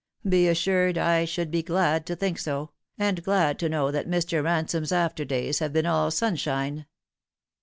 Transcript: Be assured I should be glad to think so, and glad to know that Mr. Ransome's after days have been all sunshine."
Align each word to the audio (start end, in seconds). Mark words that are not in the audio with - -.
Be 0.27 0.47
assured 0.47 0.97
I 0.97 1.25
should 1.25 1.51
be 1.51 1.61
glad 1.61 2.07
to 2.07 2.15
think 2.15 2.39
so, 2.39 2.71
and 2.97 3.21
glad 3.23 3.59
to 3.59 3.69
know 3.69 3.91
that 3.91 4.09
Mr. 4.09 4.43
Ransome's 4.43 4.91
after 4.91 5.25
days 5.25 5.59
have 5.59 5.73
been 5.73 5.85
all 5.85 6.09
sunshine." 6.09 6.87